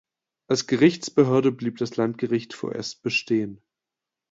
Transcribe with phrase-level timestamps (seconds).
[0.47, 3.61] Als Gerichtsbehörde blieb das Landgericht vorerst bestehen.